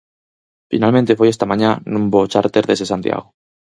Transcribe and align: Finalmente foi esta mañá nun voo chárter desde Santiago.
Finalmente 0.71 1.17
foi 1.19 1.27
esta 1.29 1.49
mañá 1.51 1.71
nun 1.91 2.03
voo 2.13 2.29
chárter 2.33 2.63
desde 2.67 2.89
Santiago. 2.91 3.27